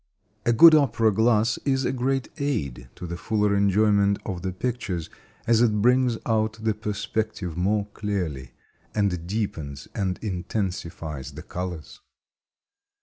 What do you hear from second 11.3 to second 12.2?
the colors.